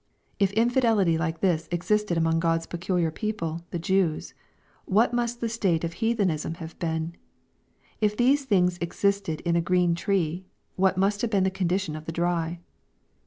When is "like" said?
1.19-1.41